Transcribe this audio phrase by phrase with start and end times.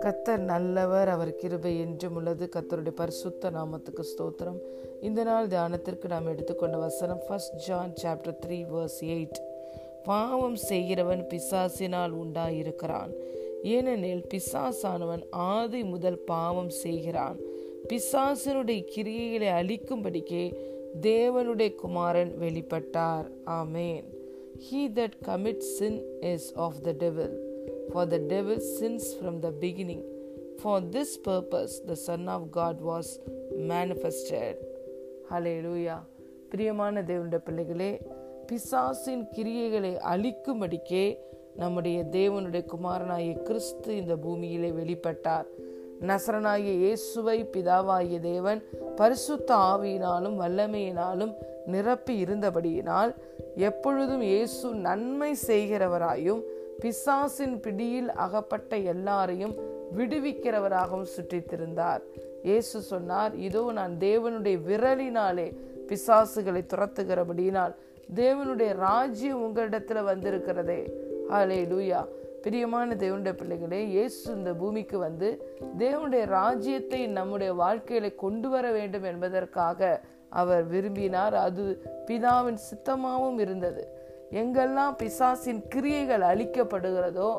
[0.00, 2.48] கத்தர் நல்லவர் அவர் கிருபை என்றும் உள்ளது.
[2.56, 4.60] கத்தருடைய பரிசுத்த நாமத்துக்கு ஸ்தோத்திரம்.
[5.00, 9.38] இந்த நாள் தியானத்திற்கு நாம் எடுத்துக்கொண்ட வசனம் first John chapter three verse eight
[10.04, 13.12] பாவம் செய்கிறவன் பிசாசினால் உண்டாயிருக்கிறான்.
[13.62, 17.36] ஏனெனில் பிசாசானவன் ஆதி முதல் பாவம் செய்கிறான்.
[17.88, 20.54] பிசாசினுடைய கிரியைகளை அழிக்கும்படிக்கே
[21.00, 23.30] தேவனுடைய குமாரன் வெளிப்பட்டார்.
[23.46, 24.18] ஆமேன்.
[24.59, 27.31] He that commits sin is of the devil,
[27.91, 30.03] for the devil sins from the beginning.
[30.61, 33.07] For this purpose the Son of God was
[33.73, 34.55] manifested.
[35.29, 35.99] Hallelujah.
[36.51, 37.91] பிரியமான தேவனுடைய பிள்ளைகளே
[38.49, 41.05] பிசாசின் கிரியைகளை அழிக்கும்படிக்கே
[41.55, 45.47] நம்முடைய தேவனுடைய குமாரனாகிய கிறிஸ்து இந்த பூமியிலே வெளிப்பட்டார்
[46.08, 48.60] நசரனாகிய இயேசுவை பிதாவாகிய தேவன்
[48.96, 51.32] பரிசுத்த ஆவியினாலும் வல்லமையினாலும்
[51.66, 53.12] நிரப்பி இருந்தபடியினால்
[53.56, 56.40] எப்பொழுதும் இயேசு நன்மை செய்கிறவராயும்
[56.80, 59.54] பிசாசின் பிடியில் அகப்பட்ட எல்லாரையும்
[59.98, 62.02] விடுவிக்கிறவராகவும் சுற்றித்திருந்தார்.
[62.42, 65.48] இயேசு சொன்னார் இதோ நான் தேவனுடைய விரலினாலே
[65.88, 67.74] பிசாசுகளை துரத்துகிறபடியினால்
[68.14, 70.80] தேவனுடைய ராஜ்யம் உங்களிடத்துல வந்திருக்கிறதே.
[71.30, 72.00] ஹலே லூயா
[72.44, 75.28] பிரியமான தேவனுடைய பிள்ளைகளே இயேசு இந்த பூமிக்கு வந்து
[75.78, 79.90] தேவனுடைய ராஜ்யத்தை நம்முடைய வாழ்க்கையில கொண்டு வர வேண்டும் என்பதற்காக
[80.40, 81.34] அவர் விரும்பினார்.
[81.46, 81.62] அது
[82.08, 83.82] பிதாவின் சித்தமாகவும் இருந்தது.
[84.40, 87.30] எங்கெல்லாம் பிசாசின் கிரியைகள் அழிக்கப்படுகிறதோ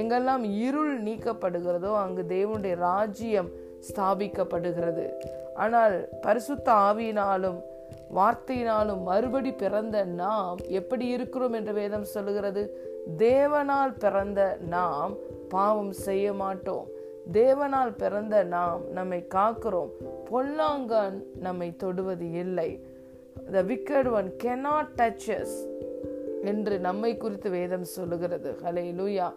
[0.00, 3.50] எங்கெல்லாம் இருள் நீக்கப்படுகிறதோ அங்கு தேவனுடைய ராஜ்யம்
[3.88, 5.04] ஸ்தாபிக்கப்படுகிறது.
[5.54, 7.58] ஆனால் பரிசுத்த ஆவியினாலும்
[8.16, 12.62] வார்த்தையினாலும் மறுபடி பிறந்த நாம் எப்படி இருக்கிறோம் என்று வேதம் சொல்லுகிறது?
[13.16, 15.14] தேவனால் பிறந்த நாம்
[15.48, 16.86] பாவம் செய்ய மாட்டோம்.
[17.32, 19.90] தேவனால் பிறந்த நாம் நம்மை காக்கிறோம்.
[20.30, 22.84] பொல்லாங்கன் நம்மை தொடுவது இல்லை.
[23.52, 25.56] The wicked one cannot touches
[26.42, 28.58] என்று நம்மை குறித்து வேதம் சொல்லுகிறது.
[28.64, 29.32] ஹலே லூயா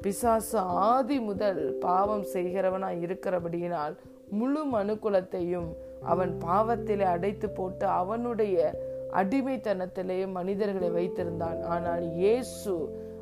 [0.00, 3.96] பிசாசு ஆதி முதல் பாவம் செய்கிறவனாய் இருக்கிறபடியினால்
[4.28, 8.74] முழு மனுக்குலத்தையும் அவன் பாவத்திலே அடைத்து போட்டு அவனுடைய
[9.12, 11.60] அடிமைத்தனத்திலேயே மனிதர்களை வைத்திருந்தான்.
[11.64, 12.74] ஆனால் இயேசு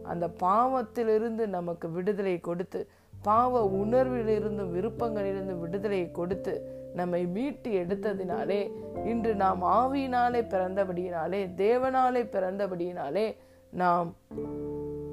[0.02, 2.80] அந்த பாவத்திலிருந்து நமக்கு விடுதலை கொடுத்து
[3.22, 6.54] பாவ உணர்விலிருந்தும் விருப்பங்களிலிருந்தும் விடுதலையை கொடுத்து
[6.94, 8.60] நம்மை மீட்டு எடுத்ததினாலே
[9.04, 13.26] இன்று நாம் ஆவியினாலே பிறந்தபடியினாலே தேவனாலே பிறந்தபடியினாலே
[13.70, 14.08] நாம்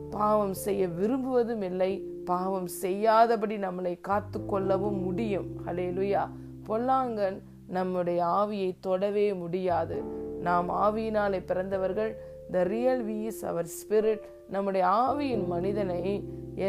[0.09, 1.91] பாவம் செய்ய விரும்புவதும் இல்லை.
[2.25, 5.49] பாவம் செய்யாதபடி நம்மளை காத்து கொள்ளவும் முடியும்.
[5.65, 6.23] ஹலேலுயா
[6.67, 10.25] பொல்லாங்கன் நம்முடைய ஆவியை தொடவே முடியாது.
[10.47, 12.11] நாம் ஆவியினாலே பிறந்தவர்கள்.
[12.53, 14.25] The real we is our spirit
[14.55, 16.01] நம்முடைய ஆவியின் மனிதனை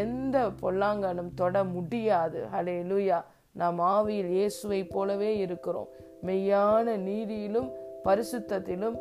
[0.03, 2.41] எந்த பொல்லாங்கனும் தொட முடியாது.
[2.55, 3.19] ஹலே லூயா
[3.61, 5.89] நாம் ஆவியில் இயேசுவை போலவே இருக்கிறோம்.
[6.27, 7.69] மெய்யான நீதியிலும்
[8.07, 8.97] பரிசுத்தத்திலும்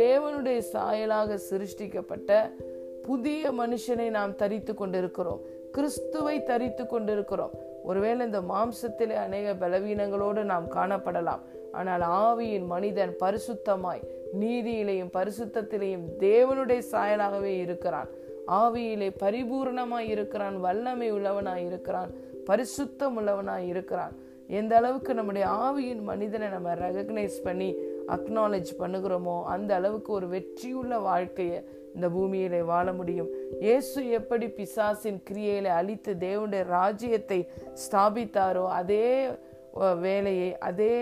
[0.00, 2.30] தேவனுடைய சாயலாக சிருஷ்டிக்கப்பட்ட
[3.06, 5.40] புதிய மனுஷனை நாம் தரித்து கொண்டிருக்கிறோம்.
[5.76, 7.54] கிறிஸ்துவை தரித்து கொண்டிருக்கிறோம்.
[7.84, 11.42] ஒருவேளை இந்த மாம்சத்திலே அநேக பலவீனங்களோடு நாம் காணப்படலாம்.
[11.78, 14.02] ஆனால் ஆவியின் மனிதன் பரிசுத்தமாய்
[14.40, 18.10] நீதியிலையும் பரிசுத்தத்திலேயும் தேவனுடைய சாயலாகவே இருக்கிறான்.
[18.60, 22.10] ஆவியிலே பரிபூர்ணமாய் இருக்கிறான் வல்லமை உள்ளவனாய் இருக்கிறான்
[22.48, 24.14] பரிசுத்தம் உள்ளவனாய் இருக்கிறான்.
[24.60, 27.68] எந்த அளவுக்கு நம்முடைய ஆவியின் மனிதனை நம்ம ரெகக்னைஸ் பண்ணி
[28.16, 31.58] அக்னாலேஜ் பண்ணுகிறோமோ அந்த அளவுக்கு ஒரு வெற்றியுள்ள வாழ்க்கையை
[31.94, 33.30] இந்த பூமியிலே வாழ முடியும்.
[33.64, 37.40] இயேசு எப்படி பிசாசின் கிரியையில அழித்து தேவனுடைய ராஜ்யத்தை
[37.84, 39.06] ஸ்தாபித்தாரோ அதே
[40.06, 40.94] வேலையை அதே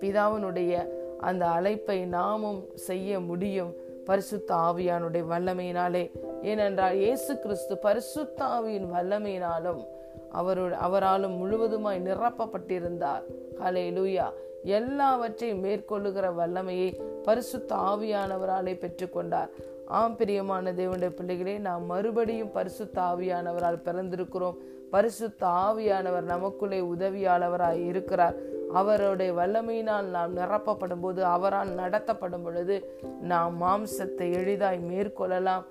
[0.00, 0.86] பிதாவினுடைய
[1.18, 3.74] அந்த அழைப்பை நாமும் செய்ய முடியும்.
[4.04, 6.10] பரிசுத்த ஆவியானுடைய வல்லமையினாலே.
[6.42, 9.86] ஏனென்றால் இயேசு கிறிஸ்து பரிசுத்த ஆவியின் வல்லமையினாலும்
[10.34, 13.22] அவரோட அவராலும் முழுவதுமாய் நிரப்பப்பட்டிருந்தார்.
[13.64, 19.48] ஹலே லூயா எல்லாவற்றையும் மேற்கொள்ளுகிற வல்லமையை பரிசுத்த ஆவியானவராலே பெற்றுக்கொண்டார்.
[19.86, 24.56] ஆம் பிரியமான தேவனுடைய பிள்ளைகளே நாம் மறுபடியும் பரிசுத்த ஆவியானவரால் பிறந்திருக்கிறோம்.
[24.90, 28.34] பரிசுத்த ஆவியானவர் நமக்குள்ளே உதவியாளவராய் இருக்கிறார்.
[28.72, 35.64] அவருடைய வல்லமையினால் நாம் நிரப்பப்படும் போது அவரால் நடத்தப்படும் பொழுது நாம் மாம்சத்தை எளிதாய் மேற்கொள்ளலாம்.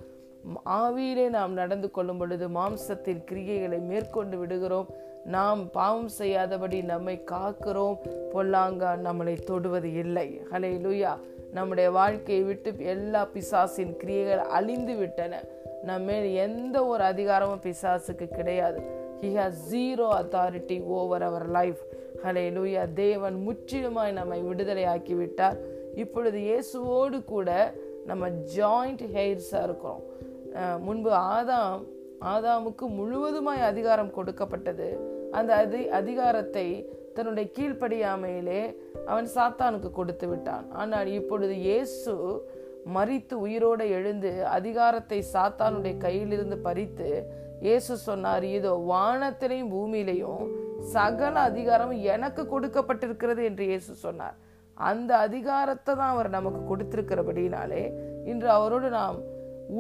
[0.65, 4.87] ஆவியிலே நாம் நடந்து கொள்ளும் பொழுது மாம்சத்தின் கிரியைகளை மேற்கொண்டு விடுகிறோம்.
[5.25, 7.97] நாம் பாவம் செய்யாதபடி நம்மை காக்கிறோம்.
[8.33, 10.41] பொல்லாங்கா நம்மளை தொடுவது இல்லை.
[10.51, 11.17] ஹலே லூயா
[11.51, 15.43] நம்முடைய வாழ்க்கையை விட்டு எல்லா பிசாசின் கிரியைகள் அழிந்து விட்டன.
[15.83, 19.05] நம்ம எந்த ஒரு அதிகாரமும் பிசாசுக்கு கிடையாது.
[19.21, 21.79] He has zero authority over our life
[22.55, 25.57] hallelujah தேவன் முற்றிலுமாய் நம்மை விடுதலையாக்கி விட்டார்
[26.03, 27.49] இப்பொழுது இயேசுவோடு கூட
[28.09, 30.03] நம்ம ஜாயிண்ட் ஹெயர்ஸாக இருக்கிறோம்.
[30.85, 31.81] முன்பு ஆதாம்
[32.33, 34.87] ஆதாமுக்கு முழுவதுமாய் அதிகாரம் கொடுக்கப்பட்டது.
[35.37, 36.67] அந்த அதி அதிகாரத்தை
[37.15, 38.61] தன்னுடைய கீழ்ப்படியாமையிலே
[39.11, 40.65] அவன் சாத்தானுக்கு கொடுத்து விட்டான்.
[40.81, 42.13] ஆனால் இப்பொழுது இயேசு
[42.95, 47.09] மறித்து உயிரோடு எழுந்து அதிகாரத்தை சாத்தானுடைய கையிலிருந்து பறித்து
[47.65, 50.43] இயேசு சொன்னார் இதோ வானத்திலையும் பூமியிலையும்
[50.95, 54.35] சகல அதிகாரம் எனக்கு கொடுக்கப்பட்டிருக்கிறது என்று இயேசு சொன்னார்.
[54.89, 57.83] அந்த அதிகாரத்தை தான் அவர் நமக்கு கொடுத்திருக்கிறபடினாலே
[58.29, 59.17] இன்று அவரோடு நாம்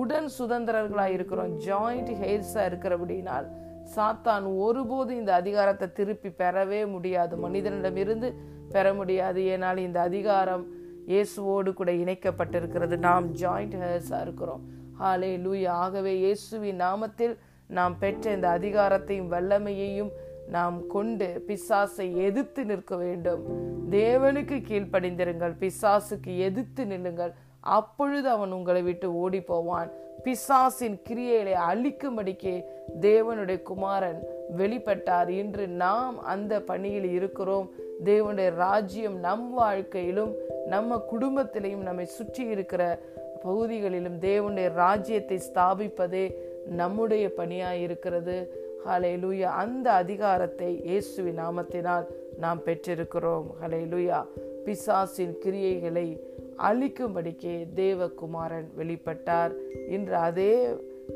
[0.01, 3.47] உடன் சுதந்திரர்களாக இருக்கிறோம் ஜாயிண்ட் ஹெயிர்ஸா இருக்கிறபடினால்
[3.95, 7.33] சாத்தான் ஒருபோது இந்த அதிகாரத்தை திருப்பி பெறவே முடியாது.
[7.45, 8.29] மனிதனிடமிருந்து
[8.73, 9.41] பெற முடியாது.
[9.53, 10.65] ஏனால் இந்த அதிகாரம்
[11.13, 12.95] இயேசுவோடு கூட இணைக்கப்பட்டிருக்கிறது.
[13.07, 14.63] நாம் ஜாயிண்ட் ஹேர்ஸா இருக்கிறோம்.
[15.01, 17.35] ஹாலே லூயா ஆகவே இயேசுவின் நாமத்தில்
[17.69, 20.11] நாம் பெற்ற இந்த அதிகாரத்தையும் வல்லமையையும்
[20.49, 23.41] நாம் கொண்டு பிசாசை எதிர்த்து நிற்க வேண்டும்.
[23.89, 27.33] தேவனுக்கு கீழ்ப்படிந்திருங்கள் பிசாசுக்கு எதிர்த்து நில்லுங்கள்.
[27.59, 29.91] அப்பொழுது அவன் உங்களை விட்டு ஓடி போவான்
[30.23, 32.53] பிசாசின் கிரியைகளை அழிக்கும்படிக்கு
[33.01, 34.21] தேவனுடைய குமாரன்
[34.57, 35.27] வெளிப்பட்டார்.
[35.27, 37.67] இன்று நாம் அந்த பணியில் இருக்கிறோம்.
[38.05, 40.33] தேவனுடைய ராஜ்யம் நம் வாழ்க்கையிலும்
[40.65, 42.99] நம்ம குடும்பத்திலையும் நம்மை சுற்றி இருக்கிற
[43.43, 46.25] பகுதிகளிலும் தேவனுடைய ராஜ்யத்தை ஸ்தாபிப்பதே
[46.69, 48.65] நம்முடைய பணியாய் இருக்கிறது.
[48.85, 52.05] ஹலை லூயா அந்த அதிகாரத்தை இயேசுவி நாமத்தினால்
[52.39, 53.45] நாம் பெற்றிருக்கிறோம்.
[53.61, 54.25] ஹலை லூயா
[54.65, 56.21] பிசாசின் கிரியைகளை
[56.57, 59.53] அழிக்கும்படிக்கே தேவகுமாரன் வெளிப்பட்டார்.
[59.87, 60.67] இன்று அதே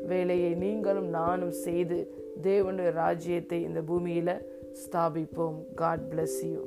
[0.06, 4.46] வேலையை நீங்களும் நானும் செய்து தேவனுடைய ராஜ்யத்தை இந்த பூமியில்
[4.82, 5.58] ஸ்தாபிப்போம்.
[5.74, 6.60] God bless you